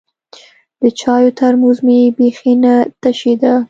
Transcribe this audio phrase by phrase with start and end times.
[0.81, 3.53] د چايو ترموز مې بيخي نه تشېده.